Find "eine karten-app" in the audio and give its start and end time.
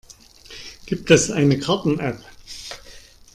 1.29-2.23